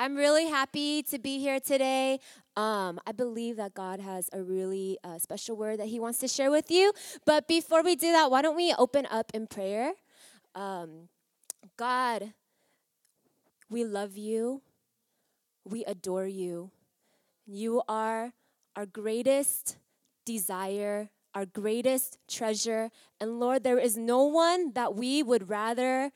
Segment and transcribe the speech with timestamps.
[0.00, 2.20] I'm really happy to be here today.
[2.56, 6.28] Um, I believe that God has a really uh, special word that He wants to
[6.28, 6.94] share with you.
[7.26, 9.92] But before we do that, why don't we open up in prayer?
[10.54, 11.10] Um,
[11.76, 12.32] God,
[13.68, 14.62] we love you,
[15.66, 16.70] we adore you.
[17.46, 18.32] You are
[18.76, 19.76] our greatest
[20.24, 22.90] desire, our greatest treasure.
[23.20, 26.10] And Lord, there is no one that we would rather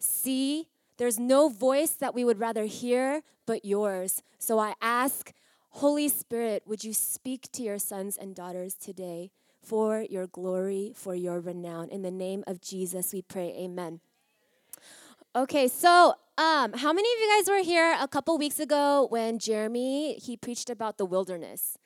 [0.00, 0.68] see
[0.98, 4.22] there's no voice that we would rather hear but yours.
[4.38, 5.32] So I ask,
[5.70, 9.30] Holy Spirit, would you speak to your sons and daughters today
[9.62, 11.88] for your glory, for your renown?
[11.88, 13.54] In the name of Jesus, we pray.
[13.58, 14.00] Amen.
[15.36, 19.38] Okay, so um, how many of you guys were here a couple weeks ago when
[19.38, 21.78] Jeremy he preached about the wilderness?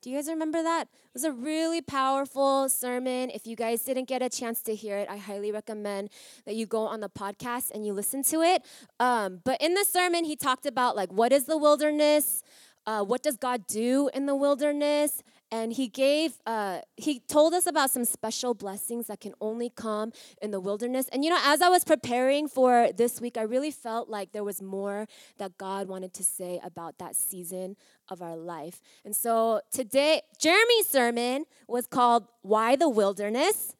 [0.00, 0.82] Do you guys remember that?
[0.82, 3.30] It was a really powerful sermon.
[3.34, 6.10] If you guys didn't get a chance to hear it, I highly recommend
[6.46, 8.64] that you go on the podcast and you listen to it.
[9.00, 12.44] Um, but in the sermon, he talked about like what is the wilderness,
[12.86, 17.66] uh, what does God do in the wilderness, and he gave uh, he told us
[17.66, 21.08] about some special blessings that can only come in the wilderness.
[21.12, 24.44] And you know as i was preparing for this week i really felt like there
[24.44, 25.06] was more
[25.38, 27.76] that god wanted to say about that season
[28.08, 28.80] of our life.
[29.04, 33.74] And so today jeremy's sermon was called why the wilderness?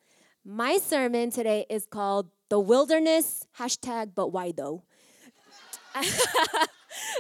[0.45, 4.83] My sermon today is called the wilderness hashtag but why though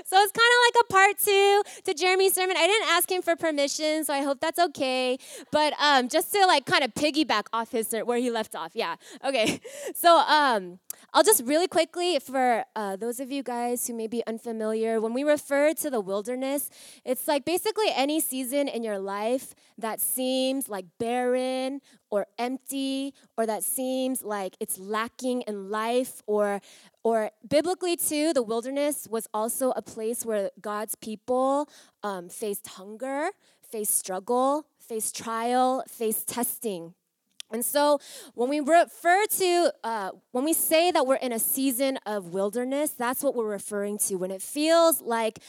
[0.05, 2.57] so it's kind of like a part two to Jeremy's sermon.
[2.57, 5.19] I didn't ask him for permission, so I hope that's okay.
[5.51, 8.73] But um, just to like kind of piggyback off his where he left off.
[8.75, 8.97] Yeah.
[9.25, 9.61] Okay.
[9.95, 10.79] So um,
[11.15, 15.15] I'll just really quickly for uh, those of you guys who may be unfamiliar, when
[15.15, 16.69] we refer to the wilderness,
[17.03, 23.47] it's like basically any season in your life that seems like barren or empty or
[23.47, 26.61] that seems like it's lacking in life or
[27.05, 31.69] or biblically too the wilderness was also a place where god's people
[32.03, 33.29] um, faced hunger
[33.63, 36.95] faced struggle faced trial faced testing
[37.51, 37.99] and so,
[38.35, 42.91] when we refer to, uh, when we say that we're in a season of wilderness,
[42.91, 44.17] that's what we're referring to.
[44.17, 45.41] When it feels like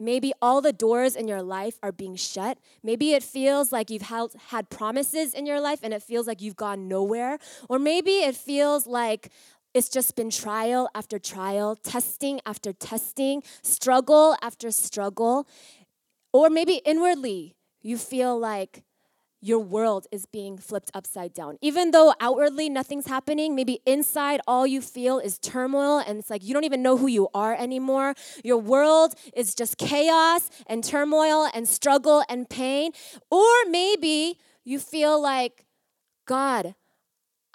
[0.00, 2.58] maybe all the doors in your life are being shut.
[2.82, 6.40] Maybe it feels like you've held, had promises in your life and it feels like
[6.40, 7.38] you've gone nowhere.
[7.68, 9.30] Or maybe it feels like
[9.74, 15.48] it's just been trial after trial, testing after testing, struggle after struggle.
[16.32, 18.84] Or maybe inwardly, you feel like
[19.40, 21.58] your world is being flipped upside down.
[21.60, 26.44] Even though outwardly nothing's happening, maybe inside all you feel is turmoil and it's like
[26.44, 28.14] you don't even know who you are anymore.
[28.42, 32.92] Your world is just chaos and turmoil and struggle and pain.
[33.30, 35.64] Or maybe you feel like,
[36.26, 36.74] God,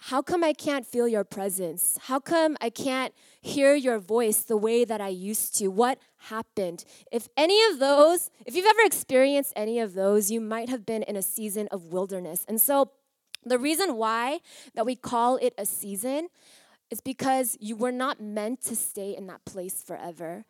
[0.08, 1.97] how come I can't feel your presence?
[2.08, 5.69] How come I can't hear your voice the way that I used to?
[5.69, 6.84] What happened?
[7.09, 11.03] If any of those, if you've ever experienced any of those, you might have been
[11.03, 12.44] in a season of wilderness.
[12.50, 12.91] And so
[13.46, 14.40] the reason why
[14.75, 16.28] that we call it a season
[16.91, 20.44] is because you were not meant to stay in that place forever.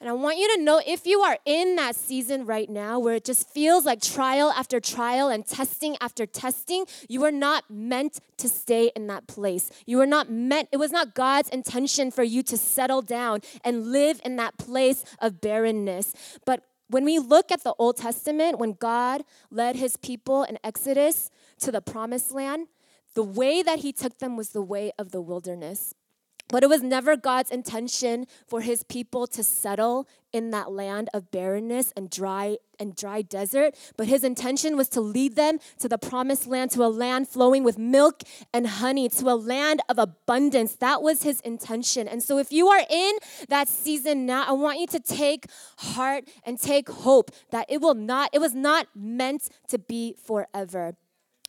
[0.00, 3.16] And I want you to know if you are in that season right now where
[3.16, 8.20] it just feels like trial after trial and testing after testing, you are not meant
[8.36, 9.72] to stay in that place.
[9.86, 13.90] You are not meant, it was not God's intention for you to settle down and
[13.90, 16.14] live in that place of barrenness.
[16.46, 21.28] But when we look at the Old Testament, when God led his people in Exodus
[21.58, 22.68] to the promised land,
[23.14, 25.92] the way that he took them was the way of the wilderness.
[26.48, 31.30] But it was never God's intention for his people to settle in that land of
[31.30, 35.98] barrenness and dry and dry desert, but his intention was to lead them to the
[35.98, 38.22] promised land, to a land flowing with milk
[38.52, 40.76] and honey, to a land of abundance.
[40.76, 42.06] That was his intention.
[42.06, 43.12] And so if you are in
[43.48, 45.46] that season now, I want you to take
[45.78, 50.94] heart and take hope that it will not it was not meant to be forever.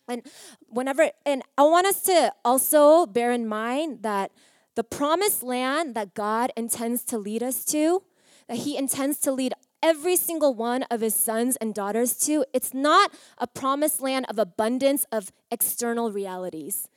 [0.08, 0.24] And
[0.68, 4.32] whenever and I want us to also bear in mind that
[4.76, 8.04] the promised land that God intends to lead us to,
[8.48, 12.74] that He intends to lead every single one of His sons and daughters to, it's
[12.74, 16.88] not a promised land of abundance of external realities.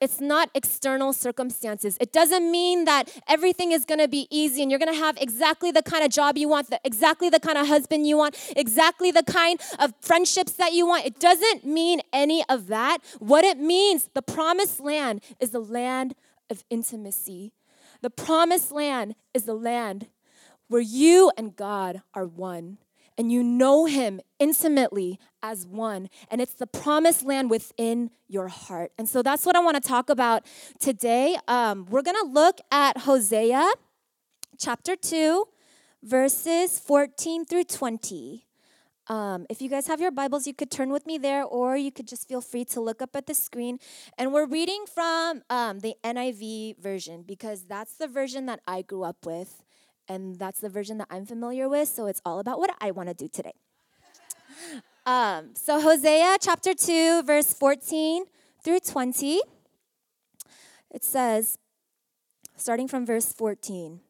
[0.00, 1.98] It's not external circumstances.
[2.00, 5.82] It doesn't mean that everything is gonna be easy and you're gonna have exactly the
[5.82, 9.60] kind of job you want, exactly the kind of husband you want, exactly the kind
[9.80, 11.04] of friendships that you want.
[11.04, 12.98] It doesn't mean any of that.
[13.18, 16.14] What it means, the promised land is the land
[16.50, 17.52] of intimacy.
[18.00, 20.08] The promised land is the land
[20.68, 22.78] where you and God are one
[23.18, 26.08] and you know Him intimately as one.
[26.30, 28.92] And it's the promised land within your heart.
[28.96, 30.46] And so that's what I want to talk about
[30.78, 31.36] today.
[31.48, 33.68] Um, we're going to look at Hosea
[34.56, 35.44] chapter 2,
[36.02, 38.47] verses 14 through 20.
[39.08, 41.90] Um, if you guys have your Bibles, you could turn with me there, or you
[41.90, 43.78] could just feel free to look up at the screen.
[44.18, 49.04] And we're reading from um, the NIV version because that's the version that I grew
[49.04, 49.62] up with,
[50.08, 51.88] and that's the version that I'm familiar with.
[51.88, 53.54] So it's all about what I want to do today.
[55.06, 58.24] Um, so, Hosea chapter 2, verse 14
[58.62, 59.40] through 20,
[60.90, 61.56] it says,
[62.56, 64.00] starting from verse 14,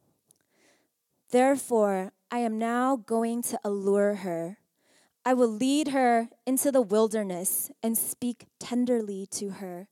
[1.31, 4.59] Therefore, I am now going to allure her
[5.29, 9.89] I will lead her into the wilderness and speak tenderly to her.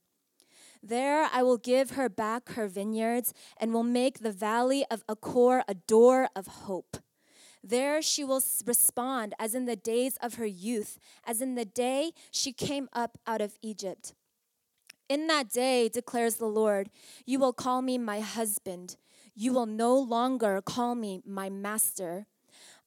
[0.82, 5.62] There I will give her back her vineyards and will make the valley of Achor
[5.68, 6.96] a door of hope.
[7.62, 12.12] There she will respond as in the days of her youth, as in the day
[12.30, 14.14] she came up out of Egypt.
[15.06, 16.88] In that day, declares the Lord,
[17.26, 18.96] you will call me my husband.
[19.34, 22.26] You will no longer call me my master.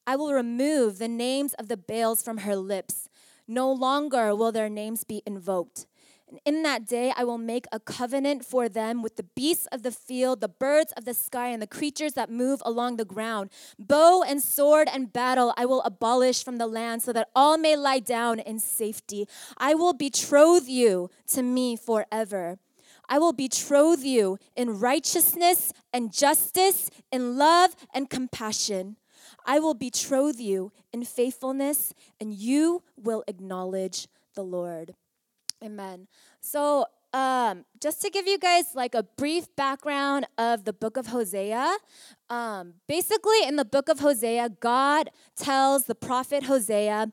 [0.06, 3.10] I will remove the names of the Baals from her lips.
[3.48, 5.86] No longer will their names be invoked.
[6.30, 9.82] And in that day, I will make a covenant for them with the beasts of
[9.82, 13.50] the field, the birds of the sky, and the creatures that move along the ground.
[13.80, 17.76] Bow and sword and battle I will abolish from the land so that all may
[17.76, 19.28] lie down in safety.
[19.58, 22.60] I will betroth you to me forever.
[23.12, 28.98] I will betroth you in righteousness and justice, in love and compassion.
[29.50, 34.94] I will betroth you in faithfulness, and you will acknowledge the Lord.
[35.64, 36.08] Amen.
[36.40, 41.08] So, um, just to give you guys like a brief background of the book of
[41.08, 41.78] Hosea,
[42.30, 47.12] um, basically in the book of Hosea, God tells the prophet Hosea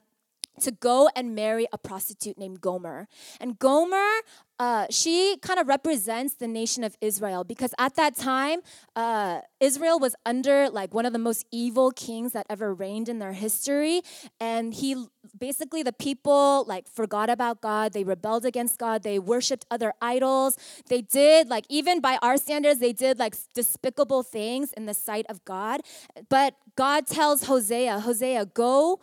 [0.61, 3.09] to go and marry a prostitute named Gomer.
[3.41, 4.21] And Gomer,
[4.59, 8.61] uh, she kind of represents the nation of Israel because at that time,
[8.95, 13.19] uh, Israel was under like one of the most evil kings that ever reigned in
[13.19, 14.01] their history.
[14.41, 15.07] And he
[15.39, 17.93] basically, the people like forgot about God.
[17.93, 19.03] They rebelled against God.
[19.03, 20.57] They worshiped other idols.
[20.89, 25.27] They did, like, even by our standards, they did like despicable things in the sight
[25.29, 25.83] of God.
[26.31, 29.01] But God tells Hosea, Hosea, go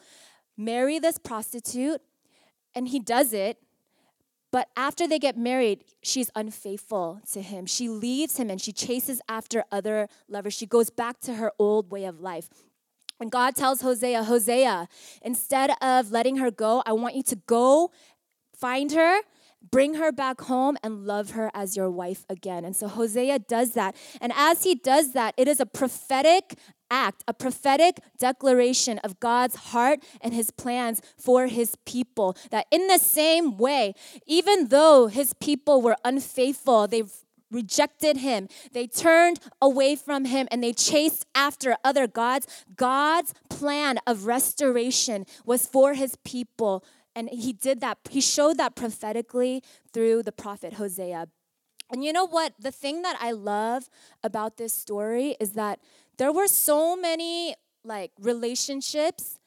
[0.58, 2.02] marry this prostitute,
[2.76, 3.58] and he does it.
[4.54, 7.66] But after they get married, she's unfaithful to him.
[7.66, 10.54] She leaves him and she chases after other lovers.
[10.54, 12.50] She goes back to her old way of life.
[13.20, 14.88] And God tells Hosea, Hosea,
[15.24, 17.90] instead of letting her go, I want you to go
[18.56, 19.22] find her
[19.72, 22.66] bring her back home and love her as your wife again.
[22.66, 23.96] And so Hosea does that.
[24.22, 26.56] And as he does that, it is a prophetic
[26.92, 32.38] act, a prophetic declaration of God's heart and his plans for his people.
[32.52, 33.96] That in the same way,
[34.28, 37.04] even though his people were unfaithful, they
[37.50, 44.00] rejected him, they turned away from him, and they chased after other gods, God's plan
[44.08, 46.84] of restoration was for his people.
[47.16, 49.64] And he did that, he showed that prophetically
[49.94, 51.28] through the prophet Hosea.
[51.92, 52.54] And you know what?
[52.60, 53.90] The thing that I love
[54.24, 55.80] about this story is that
[56.18, 59.40] there were so many like relationships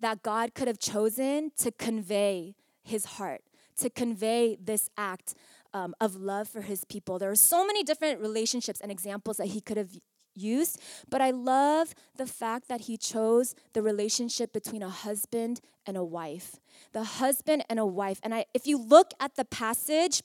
[0.00, 3.42] that God could have chosen to convey his heart,
[3.78, 5.34] to convey this act
[5.72, 7.18] um, of love for his people.
[7.18, 9.90] There are so many different relationships and examples that he could have
[10.36, 15.96] used, but I love the fact that he chose the relationship between a husband and
[15.96, 16.56] a wife.
[16.92, 18.20] The husband and a wife.
[18.22, 20.22] And I, if you look at the passage,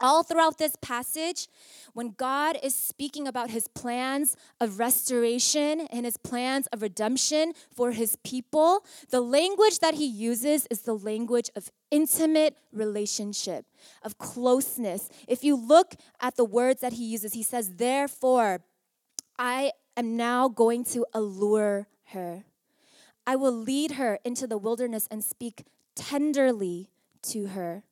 [0.00, 1.48] all throughout this passage,
[1.94, 7.92] when God is speaking about his plans of restoration and his plans of redemption for
[7.92, 13.64] his people, the language that he uses is the language of intimate relationship,
[14.02, 15.08] of closeness.
[15.28, 18.60] If you look at the words that he uses, he says, Therefore,
[19.38, 22.44] I am now going to allure her.
[23.26, 25.64] I will lead her into the wilderness and speak
[25.94, 26.90] tenderly
[27.22, 27.82] to her.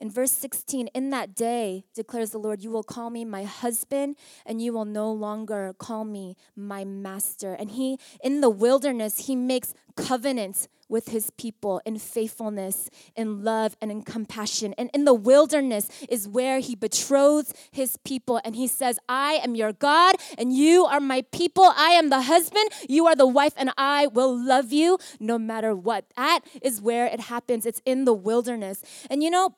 [0.00, 4.16] In verse 16, in that day, declares the Lord, you will call me my husband,
[4.46, 7.52] and you will no longer call me my master.
[7.52, 13.76] And he, in the wilderness, he makes covenants with his people in faithfulness, in love,
[13.80, 14.74] and in compassion.
[14.76, 19.54] And in the wilderness is where he betroths his people and he says, I am
[19.54, 21.72] your God and you are my people.
[21.76, 25.74] I am the husband, you are the wife, and I will love you no matter
[25.76, 26.06] what.
[26.16, 27.64] That is where it happens.
[27.64, 28.82] It's in the wilderness.
[29.08, 29.54] And you know,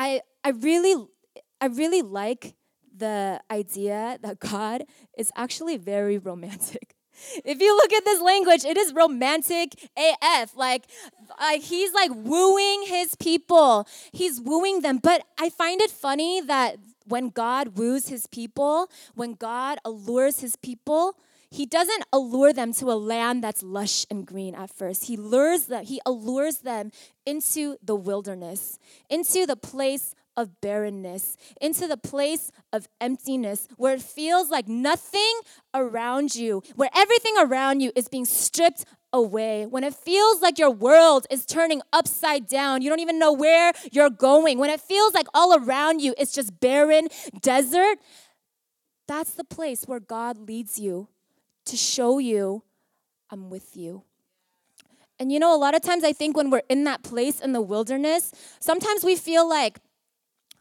[0.00, 0.96] I, I really
[1.60, 2.54] I really like
[2.96, 4.84] the idea that God
[5.16, 6.94] is actually very romantic.
[7.44, 10.56] If you look at this language, it is romantic AF.
[10.56, 10.86] Like,
[11.38, 13.86] like he's like wooing his people.
[14.10, 15.00] He's wooing them.
[15.02, 20.56] But I find it funny that when God woos his people, when God allures his
[20.56, 21.18] people,
[21.50, 25.04] he doesn't allure them to a land that's lush and green at first.
[25.04, 26.92] He lures them, he allures them
[27.26, 28.78] into the wilderness,
[29.08, 35.40] into the place of barrenness, into the place of emptiness, where it feels like nothing
[35.74, 40.70] around you, where everything around you is being stripped away, when it feels like your
[40.70, 45.12] world is turning upside down, you don't even know where you're going, when it feels
[45.14, 47.08] like all around you is just barren
[47.40, 47.98] desert,
[49.08, 51.08] that's the place where God leads you
[51.70, 52.62] to show you,
[53.30, 54.02] I'm with you.
[55.18, 57.52] And you know, a lot of times I think when we're in that place in
[57.52, 59.78] the wilderness, sometimes we feel like,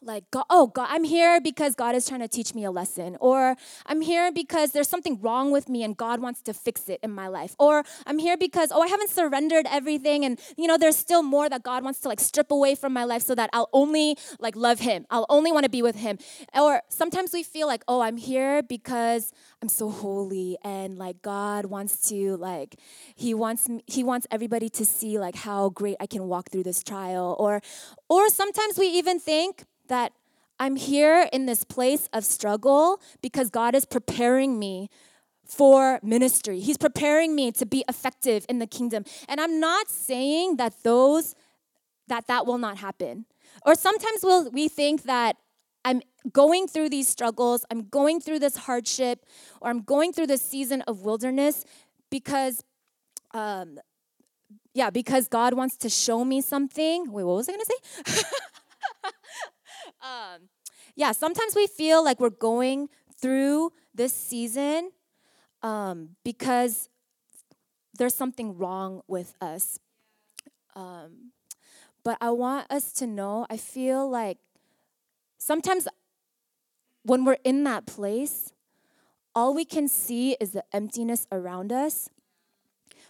[0.02, 3.18] like God, oh god i'm here because god is trying to teach me a lesson
[3.20, 7.00] or i'm here because there's something wrong with me and god wants to fix it
[7.04, 10.78] in my life or i'm here because oh i haven't surrendered everything and you know
[10.78, 13.50] there's still more that god wants to like strip away from my life so that
[13.54, 15.06] i'll only like love him.
[15.10, 16.18] I'll only want to be with him.
[16.54, 21.66] Or sometimes we feel like oh i'm here because i'm so holy and like god
[21.66, 22.76] wants to like
[23.16, 26.84] he wants he wants everybody to see like how great i can walk through this
[26.84, 27.62] trial or
[28.10, 30.14] or sometimes we even think that
[30.60, 34.90] I'm here in this place of struggle because God is preparing me
[35.46, 36.60] for ministry.
[36.60, 39.04] He's preparing me to be effective in the kingdom.
[39.28, 41.36] And I'm not saying that those
[42.08, 43.26] that that will not happen.
[43.66, 45.38] Or sometimes we'll, we think that
[45.86, 49.26] I'm going through these struggles, I'm going through this hardship,
[49.62, 51.66] or I'm going through this season of wilderness
[52.10, 52.64] because
[53.32, 53.80] um,
[54.74, 57.12] yeah, because God wants to show me something.
[57.12, 58.24] Wait, what was I gonna say?
[60.02, 60.50] um,
[60.96, 62.90] yeah, sometimes we feel like we're going
[63.22, 64.92] through this season
[65.62, 66.90] um, because
[67.98, 69.80] there's something wrong with us.
[70.76, 71.32] Um,
[72.04, 74.38] but I want us to know, I feel like
[75.38, 75.88] sometimes
[77.04, 78.54] when we're in that place,
[79.36, 82.10] all we can see is the emptiness around us.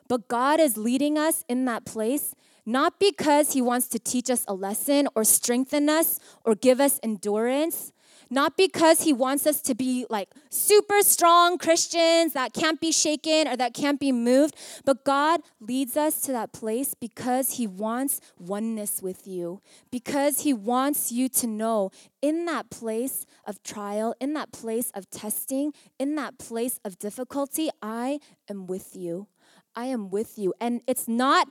[0.07, 2.33] But God is leading us in that place
[2.69, 6.99] not because he wants to teach us a lesson or strengthen us or give us
[7.01, 7.91] endurance,
[8.29, 13.47] not because he wants us to be like super strong Christians that can't be shaken
[13.47, 18.21] or that can't be moved, but God leads us to that place because he wants
[18.37, 21.89] oneness with you, because he wants you to know
[22.21, 27.71] in that place of trial, in that place of testing, in that place of difficulty,
[27.81, 29.25] I am with you.
[29.75, 30.53] I am with you.
[30.59, 31.47] And it's not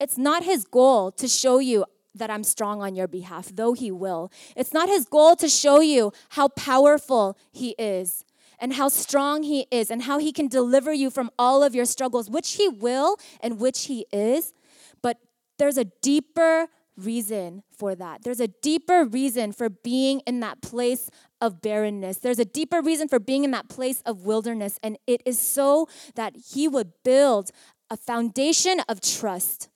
[0.00, 3.90] it's not his goal to show you that I'm strong on your behalf, though he
[3.90, 4.30] will.
[4.56, 8.24] It's not his goal to show you how powerful he is
[8.58, 11.84] and how strong he is and how he can deliver you from all of your
[11.84, 14.52] struggles, which he will and which he is.
[15.02, 15.18] But
[15.58, 18.24] there's a deeper reason for that.
[18.24, 22.18] There's a deeper reason for being in that place of barrenness.
[22.18, 24.80] There's a deeper reason for being in that place of wilderness.
[24.82, 27.50] And it is so that he would build
[27.90, 29.68] a foundation of trust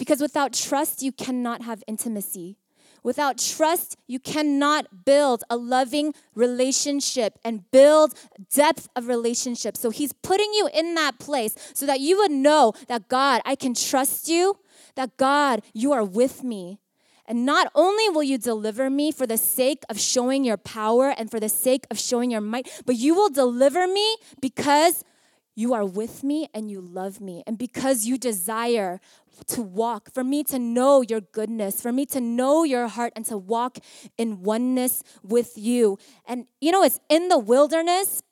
[0.00, 2.56] because without trust, you cannot have intimacy.
[3.02, 8.14] Without trust, you cannot build a loving relationship and build
[8.50, 9.76] depth of relationship.
[9.76, 13.54] So he's putting you in that place so that you would know that God, I
[13.56, 14.56] can trust you,
[14.94, 16.78] that God, you are with me.
[17.26, 21.30] And not only will you deliver me for the sake of showing your power and
[21.30, 25.04] for the sake of showing your might, but you will deliver me because
[25.60, 27.42] you are with me and you love me.
[27.46, 28.98] And because you desire
[29.46, 33.24] to walk, for me to know your goodness, for me to know your heart and
[33.26, 33.78] to walk
[34.16, 35.98] in oneness with you.
[36.26, 38.22] And you know, it's in the wilderness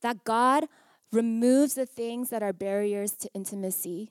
[0.00, 0.66] that God
[1.12, 4.10] removes the things that are barriers to intimacy.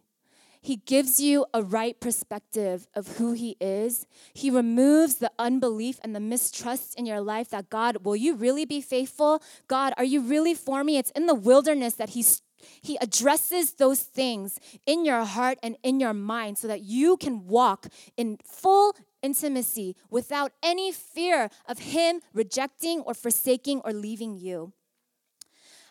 [0.63, 4.05] He gives you a right perspective of who He is.
[4.31, 8.65] He removes the unbelief and the mistrust in your life that God, will you really
[8.65, 9.41] be faithful?
[9.67, 10.99] God, are you really for me?
[10.99, 12.43] It's in the wilderness that He's
[12.81, 17.47] he addresses those things in your heart and in your mind so that you can
[17.47, 17.87] walk
[18.17, 24.73] in full intimacy without any fear of Him rejecting or forsaking or leaving you.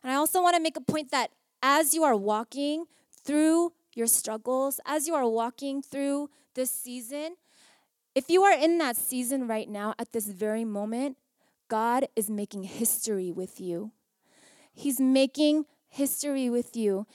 [0.02, 1.30] And I also want to make a point that
[1.62, 2.86] as you are walking
[3.24, 7.36] through your struggles, as you are walking through this season,
[8.14, 11.16] if you are in that season right now at this very moment,
[11.68, 13.92] God is making history with you.
[14.72, 17.06] He's making history with you.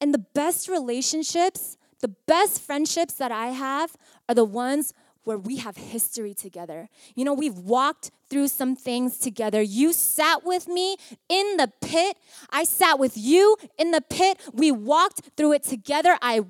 [0.00, 3.96] And the best relationships, the best friendships that I have
[4.28, 4.94] are the ones
[5.24, 6.88] where we have history together.
[7.14, 9.60] You know, we've walked through some things together.
[9.62, 10.96] You sat with me
[11.28, 12.16] in the pit.
[12.50, 14.38] I sat with you in the pit.
[14.52, 16.18] We walked through it together.
[16.20, 16.42] I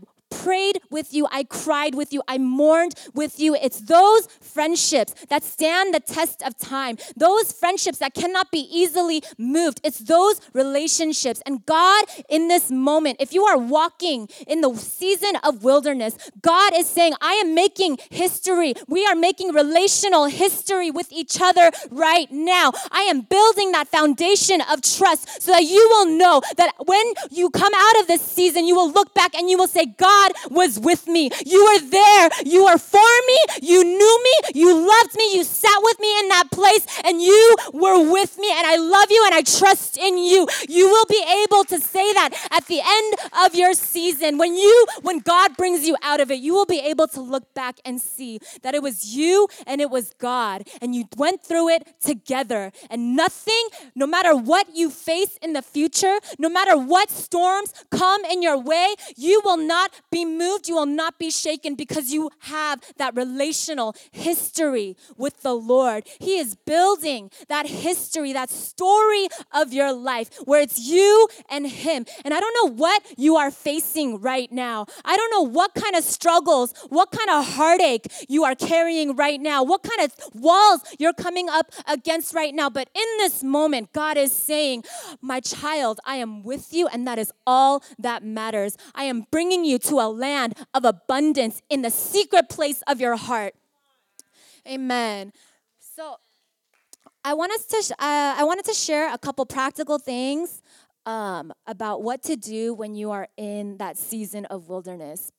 [0.44, 1.26] prayed with you.
[1.30, 2.22] I cried with you.
[2.28, 3.54] I mourned with you.
[3.54, 9.22] It's those friendships that stand the test of time, those friendships that cannot be easily
[9.38, 9.80] moved.
[9.82, 11.40] It's those relationships.
[11.46, 16.72] And God, in this moment, if you are walking in the season of wilderness, God
[16.76, 18.74] is saying, I am making history.
[18.86, 22.72] We are making relational history with each other right now.
[22.90, 27.48] I am building that foundation of trust so that you will know that when you
[27.50, 30.78] come out of this season, you will look back and you will say, God was
[30.78, 31.30] with me.
[31.44, 32.28] You were there.
[32.44, 33.38] You were for me.
[33.62, 34.50] You knew me.
[34.54, 35.36] You loved me.
[35.36, 38.50] You sat with me in that place and you were with me.
[38.52, 40.46] And I love you and I trust in you.
[40.68, 43.14] You will be able to say that at the end
[43.44, 44.38] of your season.
[44.38, 47.52] When you, when God brings you out of it, you will be able to look
[47.54, 50.66] back and see that it was you and it was God.
[50.80, 52.72] And you went through it together.
[52.90, 58.24] And nothing, no matter what you face in the future, no matter what storms come
[58.24, 59.90] in your way, you will not
[60.24, 60.68] moved.
[60.68, 66.04] You will not be shaken because you have that relational history with the Lord.
[66.20, 72.06] He is building that history, that story of your life where it's you and Him.
[72.24, 74.86] And I don't know what you are facing right now.
[75.04, 79.40] I don't know what kind of struggles, what kind of heartache you are carrying right
[79.40, 82.70] now, what kind of walls you're coming up against right now.
[82.70, 84.84] But in this moment, God is saying,
[85.20, 88.76] My child, I am with you, and that is all that matters.
[88.94, 93.16] I am bringing you to a land of abundance in the secret place of your
[93.16, 93.54] heart.
[94.66, 95.32] Amen.
[95.78, 96.16] So,
[97.26, 97.94] I want us to.
[97.94, 100.62] Uh, I wanted to share a couple practical things
[101.06, 105.32] um, about what to do when you are in that season of wilderness.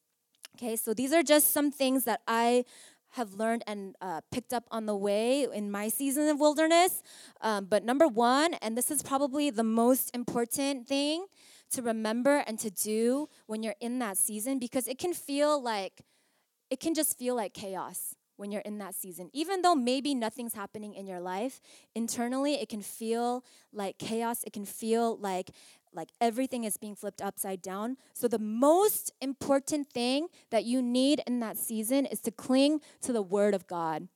[0.57, 2.65] Okay, so these are just some things that I
[3.11, 7.01] have learned and uh, picked up on the way in my season of wilderness.
[7.41, 11.25] Um, but number one, and this is probably the most important thing
[11.71, 16.01] to remember and to do when you're in that season, because it can feel like,
[16.69, 19.29] it can just feel like chaos when you're in that season.
[19.33, 21.61] Even though maybe nothing's happening in your life,
[21.95, 24.43] internally it can feel like chaos.
[24.43, 25.51] It can feel like
[25.93, 27.95] like everything is being flipped upside down.
[28.13, 33.13] So the most important thing that you need in that season is to cling to
[33.13, 34.09] the word of God.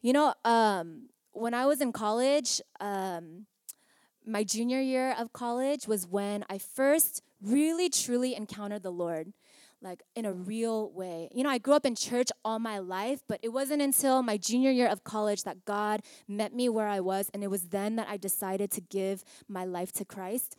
[0.00, 3.46] You know, um, when I was in college, um,
[4.28, 9.32] my junior year of college was when I first really truly encountered the Lord
[9.80, 11.28] like in a real way.
[11.32, 14.36] You know, I grew up in church all my life, but it wasn't until my
[14.36, 17.96] junior year of college that God met me where I was, and it was then
[17.96, 20.56] that I decided to give my life to Christ.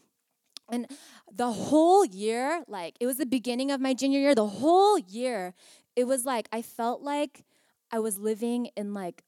[0.72, 0.88] And
[1.32, 5.54] the whole year, like it was the beginning of my junior year, the whole year,
[5.96, 7.44] it was like I felt like
[7.92, 9.24] I was living in like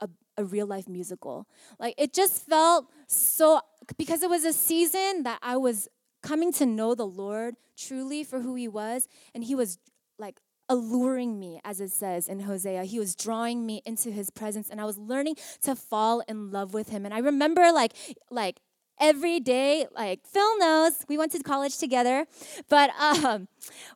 [0.00, 1.46] a, a real life musical.
[1.78, 3.60] Like it just felt so
[3.96, 5.88] because it was a season that I was
[6.22, 9.78] coming to know the Lord truly for who He was, and He was
[10.18, 12.84] like alluring me, as it says in Hosea.
[12.84, 16.74] He was drawing me into His presence, and I was learning to fall in love
[16.74, 17.04] with Him.
[17.04, 17.92] And I remember, like,
[18.30, 18.60] like
[18.98, 22.26] every day like phil knows we went to college together
[22.68, 23.46] but um,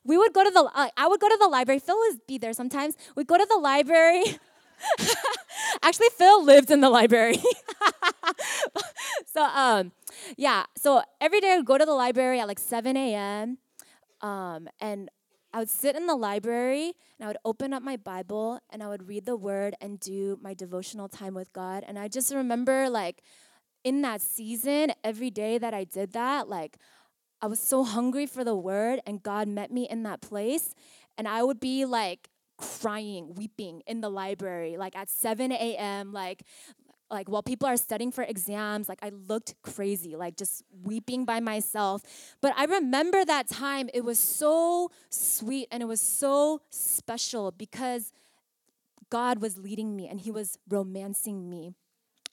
[0.03, 2.37] we would go to the uh, i would go to the library phil would be
[2.37, 4.23] there sometimes we'd go to the library
[5.83, 7.37] Actually, Phil lived in the library.
[9.25, 9.91] so, um,
[10.37, 10.65] yeah.
[10.77, 13.57] So every day I would go to the library at like 7 a.m.
[14.21, 15.09] Um, and
[15.53, 18.87] I would sit in the library and I would open up my Bible and I
[18.87, 21.83] would read the word and do my devotional time with God.
[21.87, 23.21] And I just remember, like,
[23.83, 26.77] in that season, every day that I did that, like,
[27.41, 30.75] I was so hungry for the word, and God met me in that place.
[31.17, 32.29] And I would be like
[32.61, 36.43] crying, weeping in the library, like at 7 a.m., like
[37.11, 41.39] like while people are studying for exams like i looked crazy like just weeping by
[41.41, 42.01] myself
[42.41, 48.11] but i remember that time it was so sweet and it was so special because
[49.09, 51.73] god was leading me and he was romancing me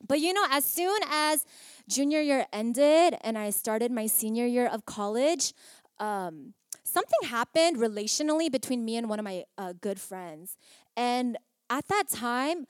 [0.07, 1.45] but you know as soon as
[1.88, 5.53] junior year ended and i started my senior year of college
[6.01, 6.55] um,
[6.88, 10.57] something happened relationally between me and one of my uh, good friends.
[10.96, 11.37] And
[11.70, 12.66] at that time,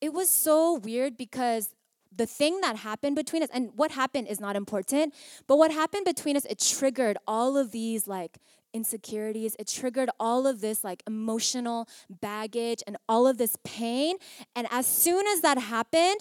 [0.00, 1.74] it was so weird because
[2.14, 5.14] the thing that happened between us, and what happened is not important,
[5.46, 8.38] but what happened between us, it triggered all of these like
[8.72, 9.56] insecurities.
[9.58, 14.16] It triggered all of this like emotional baggage and all of this pain.
[14.54, 16.20] And as soon as that happened,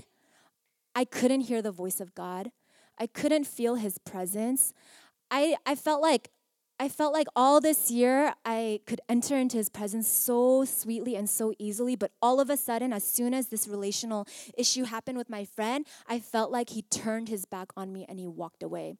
[0.95, 2.51] I couldn't hear the voice of God.
[2.97, 4.73] I couldn't feel his presence.
[5.29, 6.29] I, I felt like
[6.77, 11.29] I felt like all this year I could enter into his presence so sweetly and
[11.29, 15.29] so easily, but all of a sudden, as soon as this relational issue happened with
[15.29, 18.95] my friend, I felt like he turned his back on me and he walked away.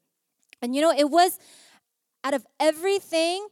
[0.61, 1.37] And you know, it was
[2.23, 3.47] out of everything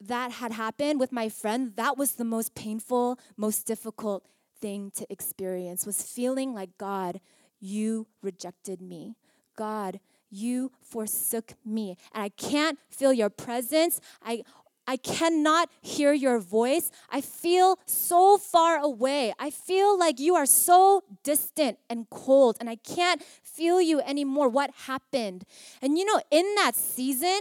[0.00, 4.28] that had happened with my friend, that was the most painful, most difficult
[4.60, 7.20] thing to experience was feeling like God,
[7.60, 9.16] you rejected me.
[9.56, 11.96] God, you forsook me.
[12.14, 14.00] And I can't feel your presence.
[14.24, 14.42] I
[14.86, 16.90] I cannot hear your voice.
[17.10, 19.34] I feel so far away.
[19.38, 24.48] I feel like you are so distant and cold, and I can't feel you anymore.
[24.48, 25.44] What happened?
[25.82, 27.40] And you know, in that season,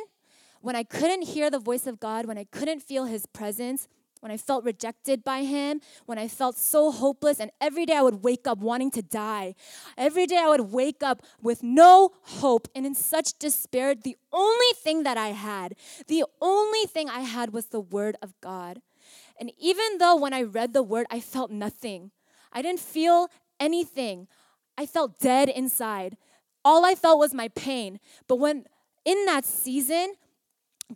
[0.61, 3.87] when I couldn't hear the voice of God, when I couldn't feel his presence,
[4.21, 8.01] when I felt rejected by him, when I felt so hopeless, and every day I
[8.01, 9.55] would wake up wanting to die.
[9.97, 13.93] Every day I would wake up with no hope and in such despair.
[13.95, 15.75] The only thing that I had,
[16.07, 18.81] the only thing I had was the word of God.
[19.39, 22.11] And even though when I read the word, I felt nothing,
[22.51, 24.27] I didn't feel anything.
[24.77, 26.17] I felt dead inside.
[26.63, 27.99] All I felt was my pain.
[28.27, 28.65] But when
[29.03, 30.15] in that season,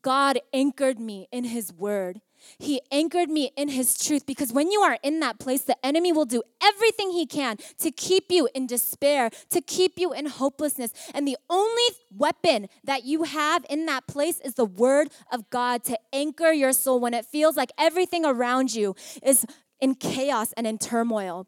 [0.01, 2.21] God anchored me in His word.
[2.57, 6.11] He anchored me in his truth because when you are in that place, the enemy
[6.11, 10.91] will do everything he can to keep you in despair, to keep you in hopelessness.
[11.13, 11.83] And the only
[12.15, 16.73] weapon that you have in that place is the word of God to anchor your
[16.73, 19.45] soul when it feels like everything around you is
[19.79, 21.47] in chaos and in turmoil.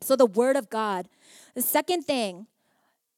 [0.00, 1.08] So, the word of God.
[1.54, 2.46] The second thing,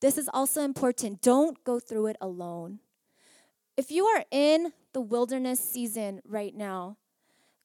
[0.01, 2.81] this is also important don't go through it alone.
[3.77, 6.97] If you are in the wilderness season right now,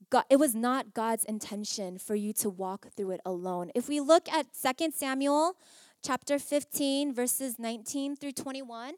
[0.10, 3.72] God, it was not God's intention for you to walk through it alone.
[3.76, 5.56] If we look at 2 Samuel
[6.04, 8.96] chapter 15, verses 19 through 21,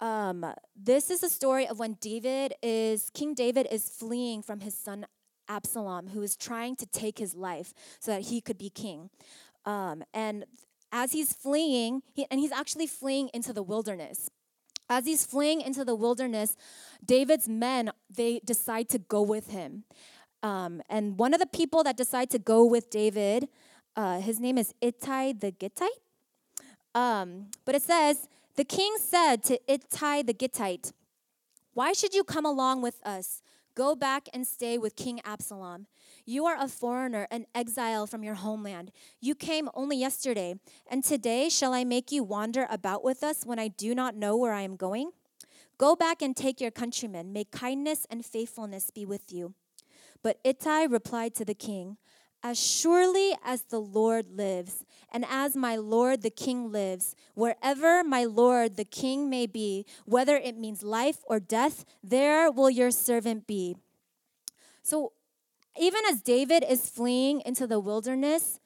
[0.00, 4.74] um, this is a story of when David is, King David is fleeing from his
[4.74, 5.06] son
[5.46, 9.10] Absalom, who is trying to take his life so that he could be king.
[9.66, 10.46] Um, and
[10.90, 14.30] as he's fleeing, he, and he's actually fleeing into the wilderness.
[14.88, 16.56] As he's fleeing into the wilderness,
[17.04, 19.84] David's men, they decide to go with him.
[20.42, 23.48] Um, and one of the people that decide to go with David,
[23.96, 25.88] uh, his name is Ittai the Gittite.
[26.94, 30.92] Um, but it says, the king said to Ittai the Gittite,
[31.72, 33.42] Why should you come along with us?
[33.74, 35.86] Go back and stay with King Absalom.
[36.26, 38.90] You are a foreigner, an exile from your homeland.
[39.20, 40.54] You came only yesterday,
[40.86, 44.36] and today shall I make you wander about with us when I do not know
[44.36, 45.10] where I am going?
[45.76, 47.32] Go back and take your countrymen.
[47.32, 49.54] May kindness and faithfulness be with you.
[50.22, 51.98] But Ittai replied to the king,
[52.42, 58.24] As surely as the Lord lives, and as my Lord the king lives, wherever my
[58.24, 63.46] Lord the king may be, whether it means life or death, there will your servant
[63.46, 63.76] be.
[64.82, 65.12] So
[65.78, 68.60] even as David is fleeing into the wilderness,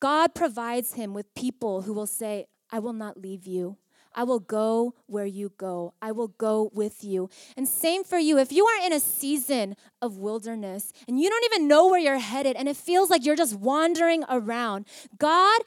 [0.00, 3.78] God provides him with people who will say, I will not leave you.
[4.14, 5.94] I will go where you go.
[6.00, 7.28] I will go with you.
[7.56, 8.38] And same for you.
[8.38, 12.18] If you are in a season of wilderness and you don't even know where you're
[12.18, 14.86] headed and it feels like you're just wandering around,
[15.18, 15.64] God's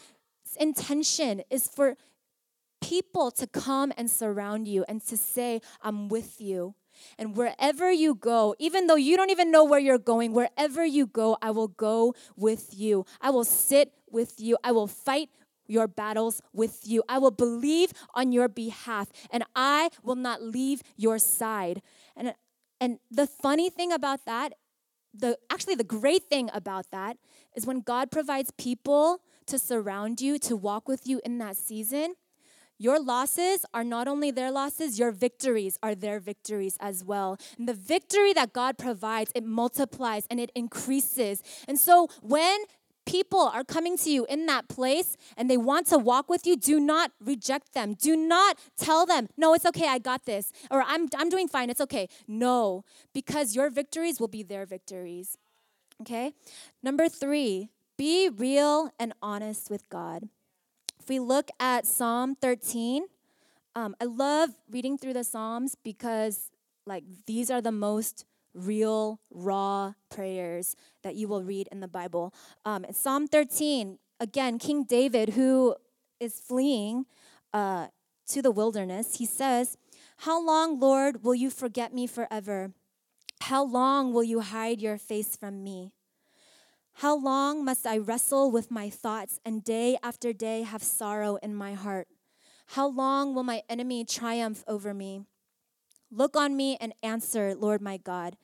[0.60, 1.98] intention is for
[2.82, 6.76] people to come and surround you and to say, I'm with you.
[7.18, 11.08] And wherever you go, even though you don't even know where you're going, wherever you
[11.08, 13.06] go, I will go with you.
[13.22, 14.58] I will sit with you.
[14.64, 15.30] I will fight
[15.68, 17.04] your battles with you.
[17.10, 21.82] I will believe on your behalf, and I will not leave your side.
[22.16, 22.34] And,
[22.80, 24.54] and the funny thing about that,
[25.14, 27.18] the actually the great thing about that
[27.56, 32.16] is when God provides people to surround you, to walk with you in that season
[32.78, 37.38] your losses are not only their losses, your victories are their victories as well.
[37.58, 41.42] And the victory that God provides, it multiplies and it increases.
[41.68, 42.66] And so when
[43.08, 46.56] people are coming to you in that place and they want to walk with you,
[46.56, 47.96] do not reject them.
[47.96, 51.70] Do not tell them, no, it's okay, I got this, or I'm, I'm doing fine,
[51.70, 52.10] it's okay.
[52.28, 55.38] No, because your victories will be their victories.
[56.02, 56.34] Okay?
[56.84, 60.30] Number three, be real and honest with God.
[61.08, 63.06] If we look at Psalm 13,
[63.76, 66.52] um, I love reading through the Psalms because,
[66.86, 72.34] like, these are the most real, raw prayers that you will read in the Bible.
[72.66, 75.78] Um, in Psalm 13, again, King David, who
[76.20, 77.06] is fleeing
[77.54, 77.88] uh,
[78.28, 79.78] to the wilderness, he says,
[80.18, 82.74] How long, Lord, will you forget me forever?
[83.44, 85.94] How long will you hide your face from me?
[87.02, 91.54] How long must I wrestle with my thoughts and day after day have sorrow in
[91.54, 92.08] my heart?
[92.70, 95.22] How long will my enemy triumph over me?
[96.10, 98.36] Look on me and answer, Lord my God.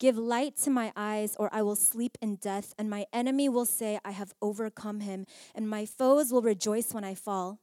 [0.00, 3.64] Give light to my eyes, or I will sleep in death, and my enemy will
[3.64, 7.60] say, I have overcome him, and my foes will rejoice when I fall.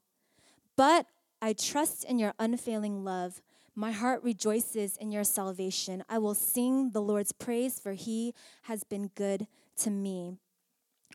[0.77, 1.07] But
[1.41, 3.41] I trust in your unfailing love.
[3.75, 6.05] My heart rejoices in your salvation.
[6.07, 9.45] I will sing the Lord's praise, for he has been good
[9.77, 10.37] to me.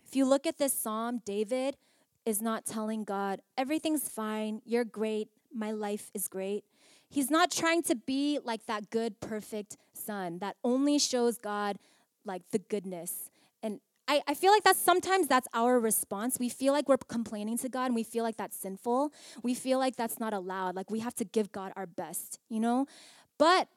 [0.06, 1.76] If you look at this psalm, David
[2.24, 6.64] is not telling God, everything's fine, you're great, my life is great.
[7.08, 11.76] He's not trying to be like that good, perfect son that only shows God
[12.24, 13.30] like the goodness.
[13.62, 16.38] And I, I feel like that's sometimes that's our response.
[16.38, 19.12] We feel like we're complaining to God and we feel like that's sinful.
[19.42, 20.74] We feel like that's not allowed.
[20.74, 22.86] Like we have to give God our best, you know?
[23.38, 23.68] But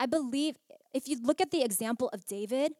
[0.00, 0.56] I believe
[0.94, 2.72] if you look at the example of David,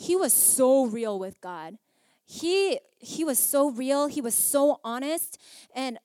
[0.00, 1.76] he was so real with God.
[2.24, 5.38] He he was so real, he was so honest,
[5.74, 5.98] and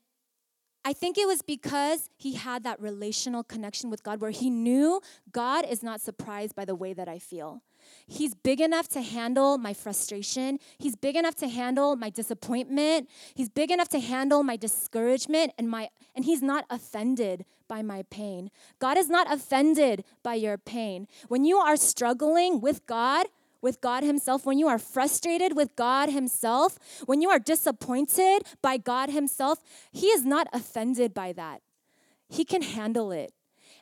[0.84, 5.02] I think it was because he had that relational connection with God where he knew
[5.32, 7.64] God is not surprised by the way that I feel.
[8.06, 10.60] He's big enough to handle my frustration.
[10.78, 13.10] He's big enough to handle my disappointment.
[13.34, 18.04] He's big enough to handle my discouragement and my and he's not offended by my
[18.10, 18.52] pain.
[18.80, 21.08] God is not offended by your pain.
[21.30, 23.28] When you are struggling with God,
[23.66, 28.78] with God Himself, when you are frustrated with God Himself, when you are disappointed by
[28.78, 31.64] God Himself, He is not offended by that.
[32.30, 33.34] He can handle it.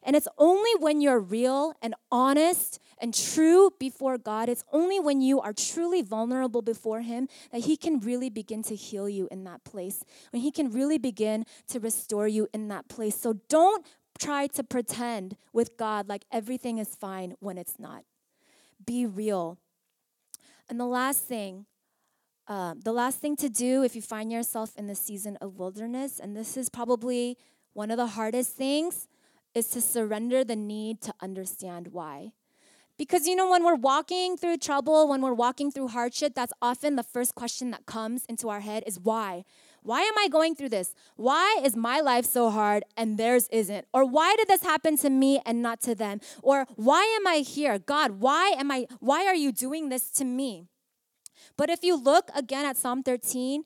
[0.01, 5.19] And it's only when you're real and honest and true before God, it's only when
[5.19, 9.43] you are truly vulnerable before Him that He can really begin to heal you in
[9.43, 13.19] that place, when He can really begin to restore you in that place.
[13.19, 13.85] So don't
[14.17, 18.05] try to pretend with God like everything is fine when it's not.
[18.85, 19.57] Be real
[20.69, 21.65] and the last thing,
[22.47, 26.19] um, the last thing to do if you find yourself in the season of wilderness,
[26.19, 27.37] and this is probably
[27.73, 29.07] one of the hardest things,
[29.53, 32.33] is to surrender the need to understand why.
[32.97, 36.95] Because you know, when we're walking through trouble, when we're walking through hardship, that's often
[36.95, 39.45] the first question that comes into our head is why?
[39.83, 40.95] Why am I going through this?
[41.15, 43.85] Why is my life so hard and theirs isn't?
[43.93, 46.21] Or why did this happen to me and not to them?
[46.41, 47.79] Or why am I here?
[47.79, 50.67] God, why am I why are you doing this to me?
[51.57, 53.63] But if you look again at Psalm 13,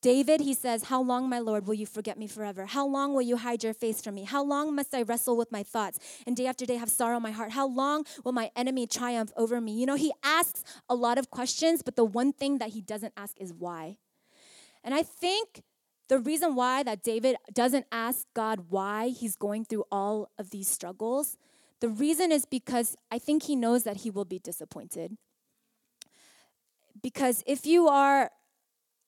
[0.00, 2.66] David, he says, How long, my Lord, will you forget me forever?
[2.66, 4.22] How long will you hide your face from me?
[4.22, 7.22] How long must I wrestle with my thoughts and day after day have sorrow in
[7.22, 7.50] my heart?
[7.50, 9.72] How long will my enemy triumph over me?
[9.72, 13.12] You know, he asks a lot of questions, but the one thing that he doesn't
[13.16, 13.96] ask is why.
[14.84, 15.62] And I think
[16.08, 20.68] the reason why that David doesn't ask God why he's going through all of these
[20.68, 21.36] struggles,
[21.80, 25.16] the reason is because I think he knows that he will be disappointed.
[27.00, 28.30] Because if you are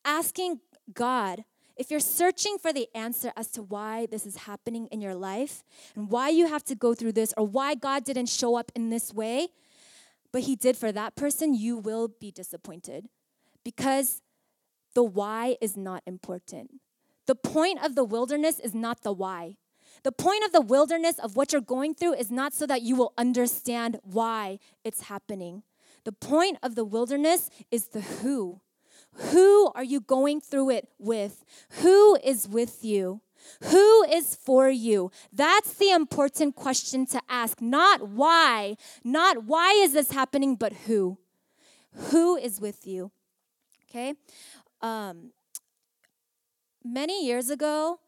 [0.05, 0.61] asking
[0.93, 1.45] God,
[1.77, 5.65] if you're searching for the answer as to why this is happening in your life
[5.97, 8.91] and why you have to go through this or why God didn't show up in
[8.91, 9.49] this way,
[10.31, 13.09] but he did for that person, you will be disappointed
[13.65, 14.23] because
[14.95, 16.81] the why is not important.
[17.27, 19.57] The point of the wilderness is not the why.
[20.03, 22.97] The point of the wilderness of what you're going through is not so that you
[22.97, 25.63] will understand why it's happening.
[26.05, 28.61] The point of the wilderness is the who.
[29.13, 31.45] Who are you going through it with?
[31.83, 33.21] Who is with you?
[33.65, 35.11] Who is for you?
[35.33, 37.61] That's the important question to ask.
[37.61, 41.19] Not why, not why is this happening, but who.
[42.11, 43.11] Who is with you?
[43.91, 44.15] Okay?
[44.83, 45.33] Um,
[46.85, 48.01] many years ago,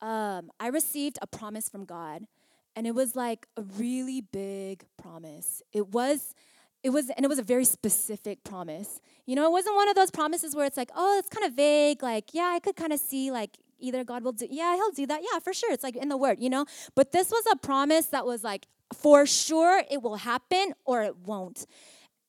[0.00, 2.26] um, I received a promise from God,
[2.74, 5.62] and it was like a really big promise.
[5.72, 6.34] It was
[6.82, 9.00] it was and it was a very specific promise.
[9.26, 11.52] You know it wasn't one of those promises where it's like oh it's kind of
[11.54, 14.90] vague like yeah i could kind of see like either god will do yeah he'll
[14.90, 16.66] do that yeah for sure it's like in the word you know?
[16.94, 21.16] But this was a promise that was like for sure it will happen or it
[21.18, 21.66] won't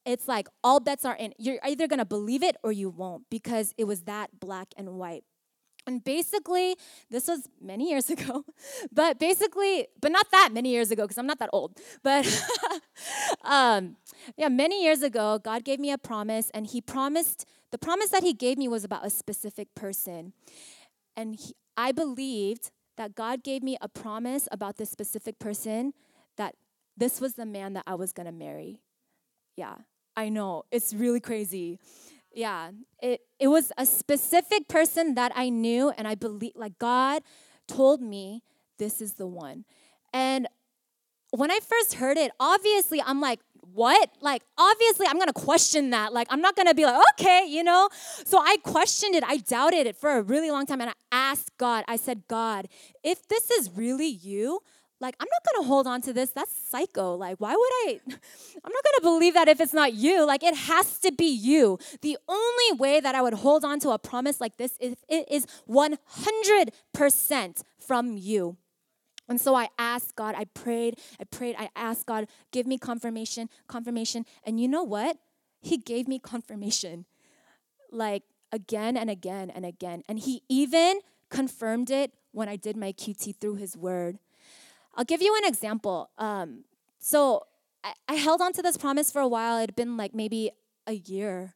[0.06, 3.24] it's like all bets are in you're either going to believe it or you won't
[3.30, 5.24] because it was that black and white
[5.86, 6.78] and basically,
[7.10, 8.46] this was many years ago,
[8.92, 11.78] but basically, but not that many years ago because I'm not that old.
[12.02, 12.26] But
[13.44, 13.98] um,
[14.38, 18.24] yeah, many years ago, God gave me a promise, and He promised, the promise that
[18.24, 20.34] He gave me was about a specific person.
[21.16, 25.94] And he, I believed that God gave me a promise about this specific person
[26.38, 26.56] that
[26.96, 28.82] this was the man that I was gonna marry.
[29.56, 29.76] Yeah,
[30.16, 31.80] I know, it's really crazy.
[32.34, 32.72] Yeah,
[33.02, 37.22] it, it was a specific person that I knew, and I believe, like, God
[37.68, 38.42] told me
[38.80, 39.66] this is the one.
[40.14, 40.48] And
[41.32, 43.40] when I first heard it, obviously, I'm like,
[43.74, 44.12] what?
[44.22, 46.14] Like, obviously, I'm gonna question that.
[46.14, 47.90] Like, I'm not gonna be like, okay, you know?
[48.26, 49.24] So I questioned it.
[49.26, 50.82] I doubted it for a really long time.
[50.82, 52.68] And I asked God, I said, God,
[53.04, 54.60] if this is really you,
[55.04, 58.00] like i'm not going to hold on to this that's psycho like why would i
[58.08, 61.32] i'm not going to believe that if it's not you like it has to be
[61.50, 64.96] you the only way that i would hold on to a promise like this is
[65.08, 68.58] it is 100% from you
[69.30, 73.50] And so I asked God, I prayed, I prayed, I asked God, give me confirmation,
[73.68, 74.26] confirmation.
[74.46, 75.18] And you know what?
[75.62, 77.06] He gave me confirmation
[77.92, 80.04] like again and again and again.
[80.10, 84.20] And He even confirmed it when I did my QT through His Word.
[84.96, 86.10] I'll give you an example.
[86.18, 86.66] Um,
[87.00, 87.44] so
[87.84, 89.58] I, I held on to this promise for a while.
[89.58, 90.52] It had been like maybe
[90.88, 91.56] a year.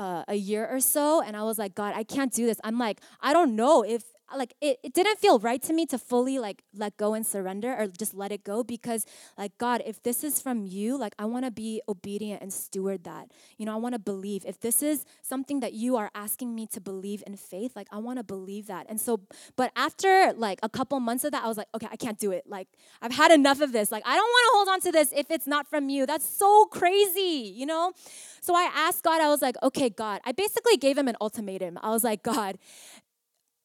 [0.00, 2.80] Uh, a year or so and i was like god i can't do this i'm
[2.80, 5.98] like i don't know if Uh, like it, it didn't feel right to me to
[5.98, 9.04] fully like let go and surrender or just let it go because
[9.36, 13.04] like god if this is from you like i want to be obedient and steward
[13.04, 13.28] that.
[13.58, 14.44] You know i want to believe.
[14.46, 17.98] If this is something that you are asking me to believe in faith like i
[17.98, 18.86] want to believe that.
[18.88, 19.20] And so
[19.56, 22.30] but after like a couple months of that i was like okay i can't do
[22.30, 22.44] it.
[22.46, 22.68] Like
[23.02, 23.92] i've had enough of this.
[23.92, 26.06] Like i don't want to hold on to this if it's not from you.
[26.06, 27.92] That's so crazy you know?
[28.40, 30.22] So i asked god i was like okay god.
[30.24, 31.78] I basically gave him an ultimatum.
[31.82, 32.58] I was like god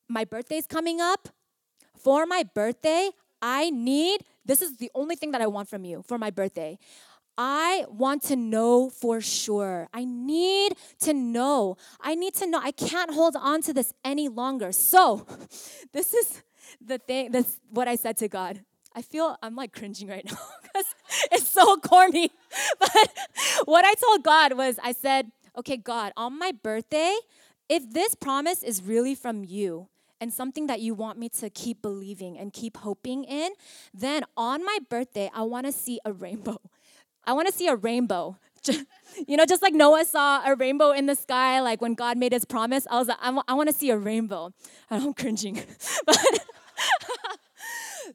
[0.09, 1.29] my birthday's coming up.
[1.97, 6.03] For my birthday, I need, this is the only thing that I want from you
[6.07, 6.77] for my birthday.
[7.37, 9.87] I want to know for sure.
[9.93, 11.77] I need to know.
[12.01, 12.59] I need to know.
[12.61, 14.73] I can't hold on to this any longer.
[14.73, 15.25] So,
[15.93, 16.43] this is
[16.81, 18.61] the thing, that's what I said to God.
[18.93, 20.85] I feel I'm like cringing right now because
[21.31, 22.31] it's so corny.
[22.79, 23.09] But
[23.65, 27.15] what I told God was, I said, okay, God, on my birthday,
[27.69, 29.87] if this promise is really from you,
[30.21, 33.51] and something that you want me to keep believing and keep hoping in,
[33.93, 36.59] then on my birthday, I want to see a rainbow.
[37.25, 38.37] I want to see a rainbow.
[39.27, 42.33] you know, just like Noah saw a rainbow in the sky, like when God made
[42.33, 44.51] his promise, I was like, I, w- I want to see a rainbow.
[44.89, 45.63] I'm cringing.
[46.05, 46.17] but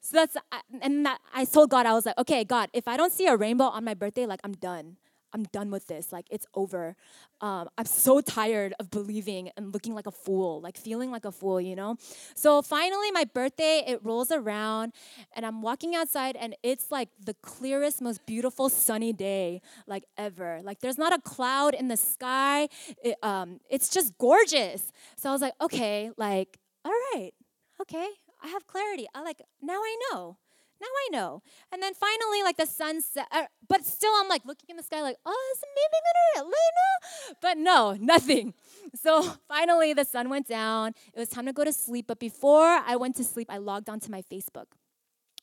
[0.00, 0.36] so that's,
[0.82, 3.36] and that, I told God, I was like, okay, God, if I don't see a
[3.36, 4.96] rainbow on my birthday, like I'm done.
[5.34, 6.12] I'm done with this.
[6.12, 6.96] Like, it's over.
[7.40, 11.32] Um, I'm so tired of believing and looking like a fool, like feeling like a
[11.32, 11.96] fool, you know?
[12.34, 14.92] So finally, my birthday, it rolls around,
[15.34, 20.60] and I'm walking outside, and it's like the clearest, most beautiful sunny day, like ever.
[20.62, 22.68] Like, there's not a cloud in the sky.
[23.02, 24.92] It, um, it's just gorgeous.
[25.16, 27.32] So I was like, okay, like, all right,
[27.80, 28.08] okay,
[28.42, 29.06] I have clarity.
[29.14, 30.36] I like, now I know
[30.80, 31.42] now I know.
[31.72, 34.82] And then finally, like the sun set, uh, but still I'm like looking in the
[34.82, 37.36] sky, like, oh, is maybe rain?
[37.40, 38.54] But no, nothing.
[38.94, 40.94] So finally, the sun went down.
[41.14, 42.06] It was time to go to sleep.
[42.08, 44.66] But before I went to sleep, I logged onto my Facebook,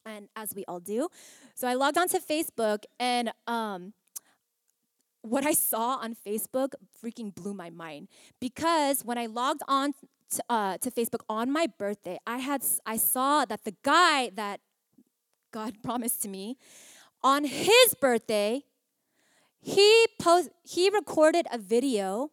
[0.06, 1.10] and as we all do,
[1.56, 3.94] so I logged onto Facebook, and um,
[5.22, 8.08] what I saw on Facebook freaking blew my mind
[8.40, 9.94] because when I logged on
[10.32, 14.62] to, uh, to Facebook on my birthday, I had I saw that the guy that
[15.52, 16.58] God promised to me.
[17.24, 18.64] On his birthday,
[19.62, 22.32] he post, he recorded a video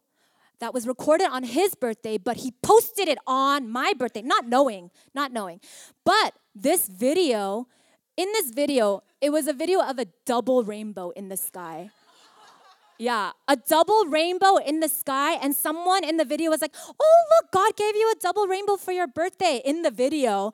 [0.61, 4.91] that was recorded on his birthday, but he posted it on my birthday, not knowing,
[5.15, 5.61] not knowing.
[6.05, 7.69] But this video,
[8.17, 11.91] in this video, it was a video of a double rainbow in the sky.
[12.99, 17.23] Yeah, a double rainbow in the sky, and someone in the video was like, Oh,
[17.37, 20.53] look, God gave you a double rainbow for your birthday in the video.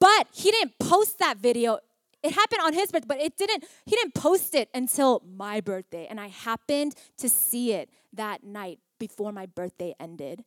[0.00, 1.78] But he didn't post that video
[2.22, 6.06] it happened on his birthday, but it didn't, he didn't post it until my birthday.
[6.08, 10.44] And I happened to see it that night before my birthday ended.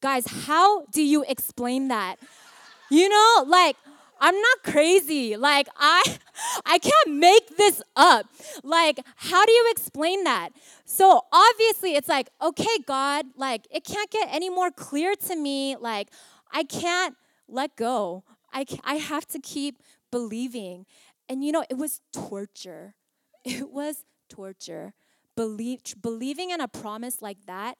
[0.00, 2.16] Guys, how do you explain that?
[2.90, 3.76] You know, like,
[4.20, 5.36] I'm not crazy.
[5.36, 6.02] Like I
[6.66, 8.26] I can't make this up.
[8.62, 10.50] Like how do you explain that?
[10.84, 15.76] So obviously it's like, okay, God, like it can't get any more clear to me.
[15.76, 16.08] Like
[16.52, 17.16] I can't
[17.48, 18.24] let go.
[18.52, 20.86] I I have to keep believing.
[21.28, 22.94] And you know, it was torture.
[23.44, 24.94] It was torture.
[25.36, 27.76] Believe, believing in a promise like that,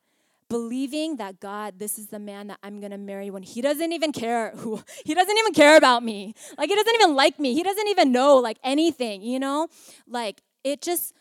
[0.50, 4.12] believing that God, this is the man that I'm gonna marry when he doesn't even
[4.12, 6.34] care who, he doesn't even care about me.
[6.58, 7.54] Like, he doesn't even like me.
[7.54, 9.68] He doesn't even know, like, anything, you know?
[10.06, 11.14] Like, it just,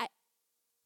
[0.00, 0.08] I,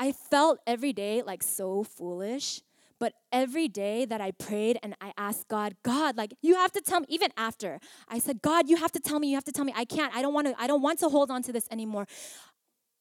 [0.00, 2.60] I felt every day like so foolish
[2.98, 6.80] but every day that I prayed and I asked God, God, like you have to
[6.80, 7.78] tell me, even after
[8.08, 9.72] I said, God, you have to tell me, you have to tell me.
[9.76, 12.06] I can't, I don't want to, I don't want to hold on to this anymore.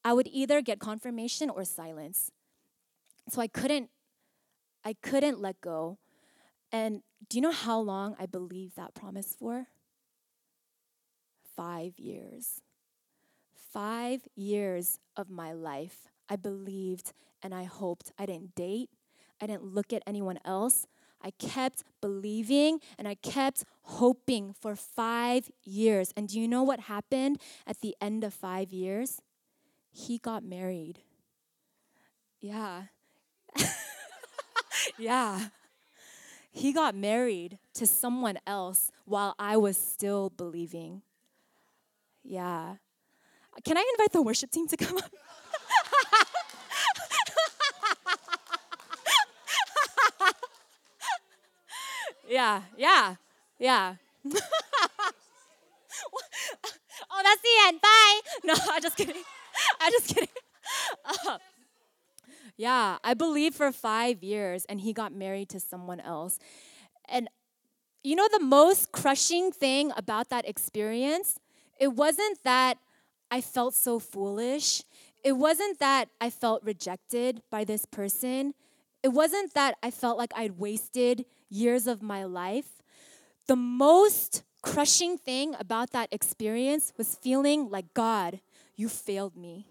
[0.04, 2.32] I would either get confirmation or silence.
[3.30, 3.90] So I couldn't,
[4.84, 5.98] I couldn't let go.
[6.72, 9.68] And do you know how long I believed that promise for?
[11.56, 12.62] Five years.
[13.72, 16.10] Five years of my life.
[16.30, 18.12] I believed and I hoped.
[18.20, 18.90] I didn't date.
[19.42, 20.88] I didn't look at anyone else.
[21.22, 26.14] I kept believing and I kept hoping for five years.
[26.16, 29.22] And do you know what happened at the end of five years?
[29.92, 31.00] He got married.
[32.42, 32.84] Yeah.
[35.00, 35.48] yeah.
[36.52, 41.02] He got married to someone else while I was still believing.
[42.24, 42.76] Yeah.
[43.64, 45.12] Can I invite the worship team to come up?
[52.36, 53.16] yeah, yeah,
[53.60, 53.96] yeah.
[54.26, 54.40] oh,
[57.24, 57.80] that's the end.
[57.80, 58.20] Bye.
[58.44, 59.24] No, I'm just kidding.
[59.80, 60.28] I'm just kidding.
[61.06, 61.38] Uh,
[62.58, 66.38] yeah, I believe for five years, and he got married to someone else.
[67.08, 67.30] And
[68.04, 71.40] you know, the most crushing thing about that experience,
[71.80, 72.78] it wasn't that
[73.32, 74.84] I felt so foolish.
[75.24, 78.54] It wasn't that I felt rejected by this person.
[79.04, 82.82] It wasn't that I felt like I'd wasted years of my life.
[83.48, 88.40] The most crushing thing about that experience was feeling like, God,
[88.76, 89.68] you failed me.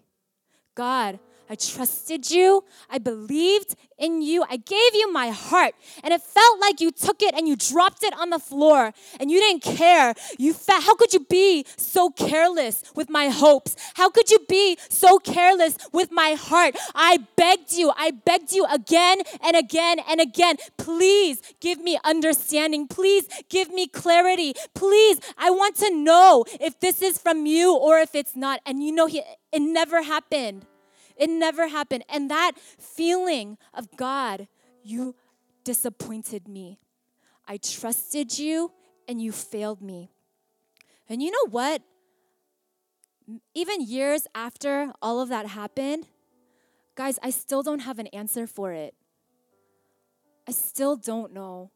[0.73, 1.19] God,
[1.49, 2.63] I trusted you.
[2.89, 4.43] I believed in you.
[4.49, 5.73] I gave you my heart.
[6.03, 9.31] And it felt like you took it and you dropped it on the floor and
[9.31, 10.15] you didn't care.
[10.37, 13.75] You felt, how could you be so careless with my hopes?
[13.95, 16.75] How could you be so careless with my heart?
[16.93, 17.91] I begged you.
[17.95, 20.57] I begged you again and again and again.
[20.77, 22.87] Please give me understanding.
[22.87, 24.53] Please give me clarity.
[24.73, 28.61] Please, I want to know if this is from you or if it's not.
[28.65, 30.65] And you know, it never happened.
[31.15, 32.03] It never happened.
[32.09, 34.47] And that feeling of God,
[34.83, 35.15] you
[35.63, 36.79] disappointed me.
[37.47, 38.71] I trusted you
[39.07, 40.11] and you failed me.
[41.07, 41.81] And you know what?
[43.53, 46.07] Even years after all of that happened,
[46.95, 48.95] guys, I still don't have an answer for it.
[50.47, 51.71] I still don't know.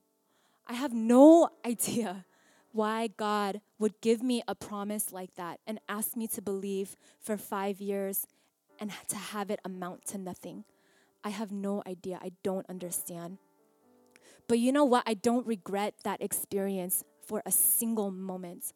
[0.67, 2.25] I have no idea
[2.71, 7.35] why God would give me a promise like that and ask me to believe for
[7.35, 8.27] five years
[8.79, 10.63] and to have it amount to nothing.
[11.23, 12.19] I have no idea.
[12.21, 13.37] I don't understand.
[14.47, 15.03] But you know what?
[15.05, 18.73] I don't regret that experience for a single moment.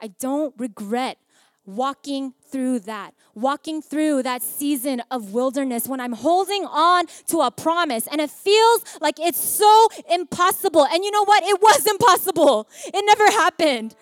[0.00, 1.18] I don't regret
[1.66, 7.50] walking through that, walking through that season of wilderness when I'm holding on to a
[7.50, 10.86] promise and it feels like it's so impossible.
[10.86, 11.44] And you know what?
[11.44, 13.94] It was impossible, it never happened.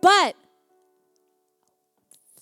[0.00, 0.36] But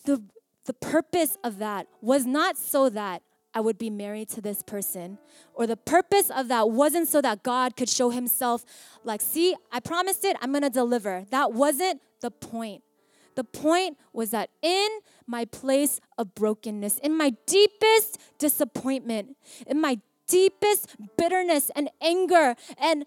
[0.04, 0.22] the
[0.70, 5.18] the purpose of that was not so that I would be married to this person.
[5.52, 8.64] Or the purpose of that wasn't so that God could show himself,
[9.02, 11.24] like, see, I promised it, I'm gonna deliver.
[11.30, 12.84] That wasn't the point.
[13.34, 14.88] The point was that in
[15.26, 19.98] my place of brokenness, in my deepest disappointment, in my
[20.28, 23.06] deepest bitterness and anger and,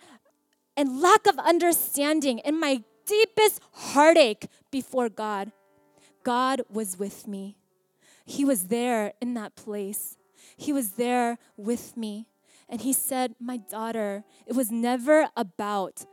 [0.75, 5.53] and lack of understanding, in my deepest heartache before God,
[6.23, 7.57] God was with me.
[8.25, 10.17] He was there in that place.
[10.55, 12.27] He was there with me.
[12.69, 16.05] And he said, My daughter, it was never about,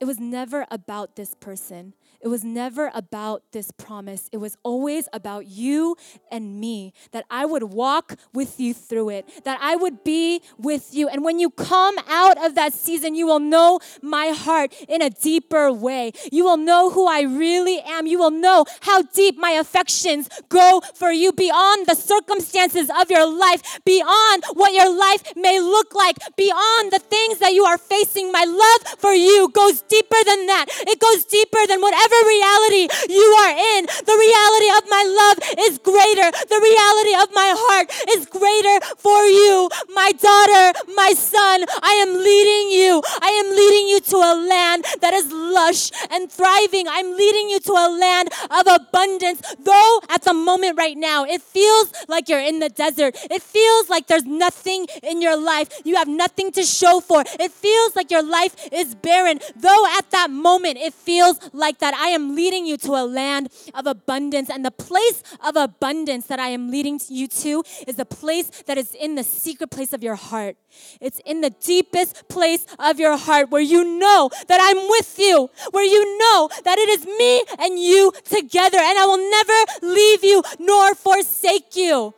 [0.00, 1.94] it was never about this person.
[2.20, 4.28] It was never about this promise.
[4.32, 5.96] It was always about you
[6.30, 10.94] and me, that I would walk with you through it, that I would be with
[10.94, 11.08] you.
[11.08, 15.10] And when you come out of that season, you will know my heart in a
[15.10, 16.12] deeper way.
[16.30, 18.06] You will know who I really am.
[18.06, 23.26] You will know how deep my affections go for you beyond the circumstances of your
[23.26, 28.30] life, beyond what your life may look like, beyond the things that you are facing.
[28.30, 30.66] My love for you goes deeper than that.
[30.86, 35.38] It goes deeper than whatever whatever reality you are in, the reality of my love
[35.66, 36.30] is greater.
[36.30, 39.68] The reality of my heart is greater for you.
[39.94, 43.02] My daughter, my son, I am leading you.
[43.20, 46.86] I am leading you to a land that is lush and thriving.
[46.88, 49.42] I'm leading you to a land of abundance.
[49.58, 53.16] Though at the moment right now, it feels like you're in the desert.
[53.30, 55.68] It feels like there's nothing in your life.
[55.84, 57.24] You have nothing to show for.
[57.40, 59.40] It feels like your life is barren.
[59.56, 63.48] Though at that moment, it feels like that I am leading you to a land
[63.74, 64.50] of abundance.
[64.50, 68.78] And the place of abundance that I am leading you to is the place that
[68.78, 70.56] is in the secret place of your heart.
[71.00, 75.48] It's in the deepest place of your heart where you know that I'm with you,
[75.70, 80.24] where you know that it is me and you together, and I will never leave
[80.24, 82.14] you nor forsake you.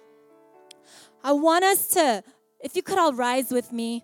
[1.22, 2.22] I want us to,
[2.60, 4.02] if you could all rise with me.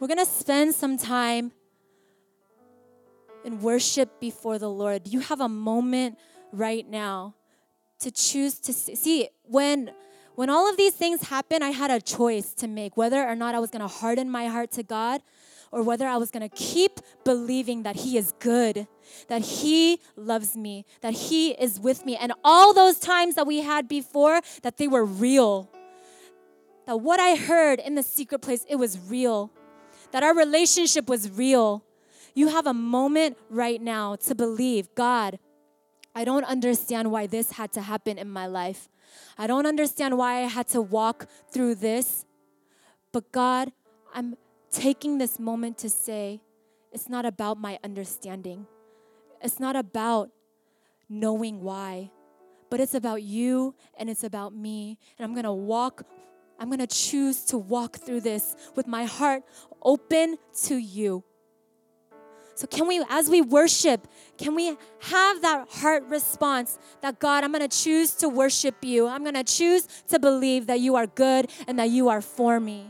[0.00, 1.52] We're going to spend some time
[3.44, 5.06] in worship before the Lord.
[5.06, 6.18] You have a moment
[6.52, 7.34] right now
[7.98, 9.90] to choose to see when
[10.36, 13.54] when all of these things happen, I had a choice to make whether or not
[13.54, 15.20] I was going to harden my heart to God
[15.70, 18.86] or whether I was going to keep believing that He is good,
[19.28, 22.16] that He loves me, that He is with me.
[22.16, 25.68] And all those times that we had before, that they were real.
[26.86, 29.52] That what I heard in the secret place, it was real
[30.12, 31.84] that our relationship was real.
[32.34, 35.38] You have a moment right now to believe, God,
[36.14, 38.88] I don't understand why this had to happen in my life.
[39.38, 42.24] I don't understand why I had to walk through this.
[43.12, 43.72] But God,
[44.14, 44.36] I'm
[44.70, 46.40] taking this moment to say,
[46.92, 48.66] it's not about my understanding.
[49.42, 50.30] It's not about
[51.08, 52.10] knowing why,
[52.68, 54.98] but it's about you and it's about me.
[55.18, 56.04] And I'm gonna walk,
[56.60, 59.42] I'm gonna choose to walk through this with my heart
[59.82, 61.24] open to you.
[62.54, 64.06] So, can we, as we worship,
[64.36, 69.06] can we have that heart response that God, I'm gonna choose to worship you.
[69.06, 72.86] I'm gonna choose to believe that you are good and that you are for me.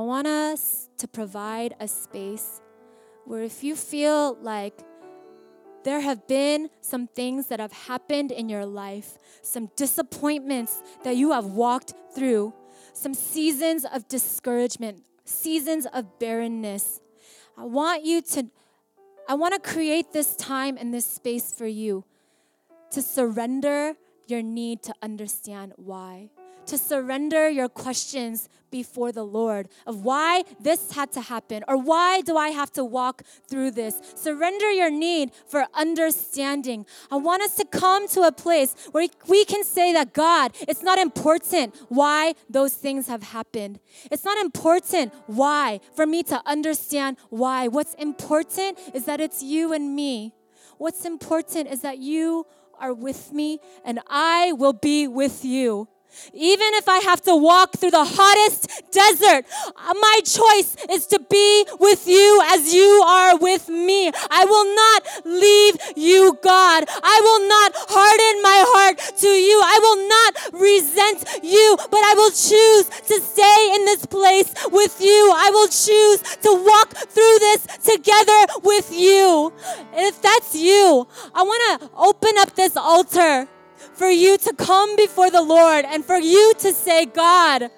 [0.00, 2.62] I want us to provide a space
[3.26, 4.72] where if you feel like
[5.84, 11.32] there have been some things that have happened in your life, some disappointments that you
[11.32, 12.54] have walked through,
[12.94, 17.02] some seasons of discouragement, seasons of barrenness.
[17.58, 18.46] I want you to,
[19.28, 22.06] I want to create this time and this space for you
[22.92, 23.96] to surrender
[24.26, 26.30] your need to understand why
[26.66, 32.20] to surrender your questions before the Lord of why this had to happen or why
[32.20, 34.00] do I have to walk through this.
[34.14, 36.86] Surrender your need for understanding.
[37.10, 40.82] I want us to come to a place where we can say that God, it's
[40.82, 43.80] not important why those things have happened.
[44.10, 47.68] It's not important why for me to understand why.
[47.68, 50.32] What's important is that it's you and me.
[50.78, 52.46] What's important is that you
[52.78, 55.88] are with me and I will be with you.
[56.32, 59.44] Even if I have to walk through the hottest desert,
[59.76, 64.10] my choice is to be with you as you are with me.
[64.30, 66.84] I will not leave you, God.
[66.88, 69.60] I will not harden my heart to you.
[69.64, 75.00] I will not resent you, but I will choose to stay in this place with
[75.00, 75.32] you.
[75.34, 79.52] I will choose to walk through this together with you.
[79.92, 83.48] And if that's you, I want to open up this altar
[83.94, 87.70] for you to come before the Lord and for you to say, God,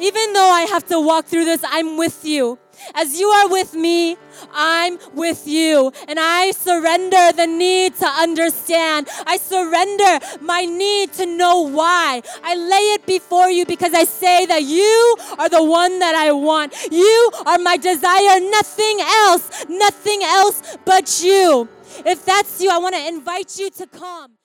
[0.00, 2.58] even though I have to walk through this, I'm with you.
[2.94, 4.16] As you are with me,
[4.52, 5.92] I'm with you.
[6.08, 9.08] And I surrender the need to understand.
[9.26, 12.22] I surrender my need to know why.
[12.42, 16.32] I lay it before you because I say that you are the one that I
[16.32, 16.74] want.
[16.90, 21.68] You are my desire, nothing else, nothing else but you.
[22.06, 24.39] If that's you, I want to invite you to come.